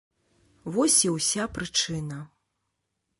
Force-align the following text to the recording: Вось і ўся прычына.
Вось 0.77 0.95
і 1.09 1.11
ўся 1.17 1.45
прычына. 1.57 2.19